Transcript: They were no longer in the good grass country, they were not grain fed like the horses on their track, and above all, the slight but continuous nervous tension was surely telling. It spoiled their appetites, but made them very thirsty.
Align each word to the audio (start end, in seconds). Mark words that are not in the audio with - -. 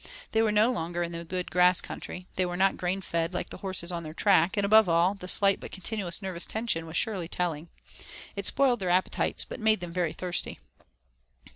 They 0.31 0.41
were 0.41 0.51
no 0.51 0.71
longer 0.71 1.03
in 1.03 1.11
the 1.11 1.23
good 1.23 1.51
grass 1.51 1.79
country, 1.79 2.25
they 2.35 2.43
were 2.43 2.57
not 2.57 2.75
grain 2.75 3.01
fed 3.01 3.35
like 3.35 3.51
the 3.51 3.57
horses 3.59 3.91
on 3.91 4.01
their 4.01 4.15
track, 4.15 4.57
and 4.57 4.65
above 4.65 4.89
all, 4.89 5.13
the 5.13 5.27
slight 5.27 5.59
but 5.59 5.71
continuous 5.71 6.23
nervous 6.23 6.47
tension 6.47 6.87
was 6.87 6.97
surely 6.97 7.27
telling. 7.27 7.69
It 8.35 8.47
spoiled 8.47 8.79
their 8.79 8.89
appetites, 8.89 9.45
but 9.45 9.59
made 9.59 9.79
them 9.79 9.93
very 9.93 10.13
thirsty. 10.13 10.57